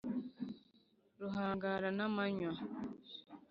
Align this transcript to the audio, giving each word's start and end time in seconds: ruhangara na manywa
ruhangara 1.19 1.87
na 1.97 2.05
manywa 2.15 2.53